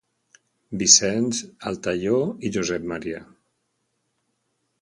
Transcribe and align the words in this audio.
Vicenç 0.81 1.41
Altaió 1.71 2.17
i 2.49 2.53
Josep 2.57 2.91
M. 2.95 2.99